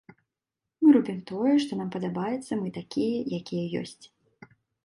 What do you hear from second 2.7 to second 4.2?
такія, якія ёсць.